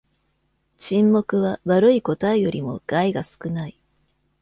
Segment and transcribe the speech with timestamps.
[0.77, 3.77] 沈黙は悪い答えよりも害が少ない。